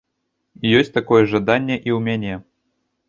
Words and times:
Ёсць 0.77 0.89
такое 0.95 1.19
жаданне 1.35 1.75
і 1.77 1.89
ў 1.97 2.01
мяне. 2.09 2.33